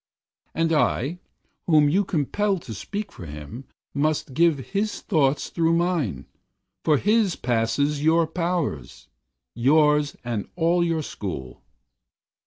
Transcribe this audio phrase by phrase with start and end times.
[0.55, 1.19] And I,
[1.67, 6.25] whom you compel to speak for him, Must give his thought through mine,
[6.83, 9.09] for his Passes your powers
[9.53, 11.61] yours and all your school.